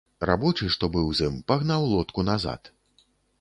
[0.27, 2.73] Рабочы, што быў з ім, пагнаў лодку назад.